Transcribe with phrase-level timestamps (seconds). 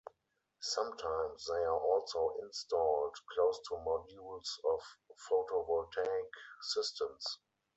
[0.61, 4.81] Sometimes they are also installed close to modules of
[5.29, 6.25] photovoltaic
[6.63, 7.37] systems.